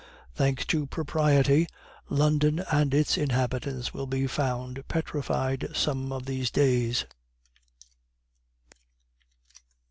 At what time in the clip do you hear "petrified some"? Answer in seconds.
4.87-6.11